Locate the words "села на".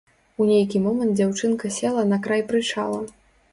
1.77-2.21